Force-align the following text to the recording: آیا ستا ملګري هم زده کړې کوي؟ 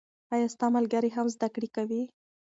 آیا 0.33 0.47
ستا 0.53 0.67
ملګري 0.75 1.09
هم 1.15 1.27
زده 1.35 1.47
کړې 1.55 1.69
کوي؟ 1.75 2.01